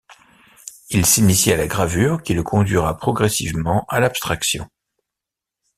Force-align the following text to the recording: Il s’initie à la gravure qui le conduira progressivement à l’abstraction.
Il 0.89 1.05
s’initie 1.05 1.51
à 1.53 1.57
la 1.57 1.67
gravure 1.67 2.23
qui 2.23 2.33
le 2.33 2.41
conduira 2.41 2.97
progressivement 2.97 3.85
à 3.87 3.99
l’abstraction. 3.99 4.67